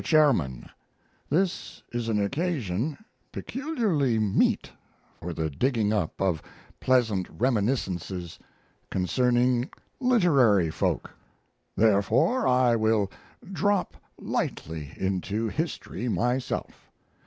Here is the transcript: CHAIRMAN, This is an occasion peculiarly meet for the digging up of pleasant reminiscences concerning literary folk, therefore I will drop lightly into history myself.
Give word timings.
CHAIRMAN, 0.03 0.67
This 1.29 1.83
is 1.91 2.09
an 2.09 2.19
occasion 2.19 2.97
peculiarly 3.31 4.17
meet 4.17 4.71
for 5.19 5.31
the 5.31 5.47
digging 5.51 5.93
up 5.93 6.19
of 6.19 6.41
pleasant 6.79 7.27
reminiscences 7.29 8.39
concerning 8.89 9.69
literary 9.99 10.71
folk, 10.71 11.11
therefore 11.75 12.47
I 12.47 12.75
will 12.75 13.11
drop 13.53 13.95
lightly 14.19 14.91
into 14.97 15.47
history 15.49 16.09
myself. 16.09 16.89